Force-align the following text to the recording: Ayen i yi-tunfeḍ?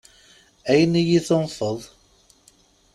Ayen 0.71 0.93
i 1.01 1.03
yi-tunfeḍ? 1.09 1.79